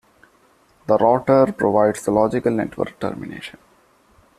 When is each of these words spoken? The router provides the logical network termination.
The 0.87 0.97
router 0.97 1.51
provides 1.53 2.03
the 2.03 2.09
logical 2.09 2.51
network 2.51 2.99
termination. 2.99 3.59